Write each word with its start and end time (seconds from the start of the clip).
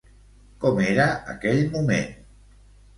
Com 0.63 0.81
era 0.87 1.07
aquell 1.37 1.63
moment? 1.77 2.13